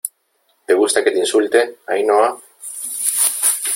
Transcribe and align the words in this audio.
¿te 0.65 0.73
gusta 0.73 1.03
que 1.03 1.11
te 1.11 1.19
insulte, 1.19 1.77
Ainhoa? 1.85 2.29